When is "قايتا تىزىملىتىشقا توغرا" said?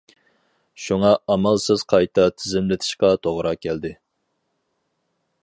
1.93-3.53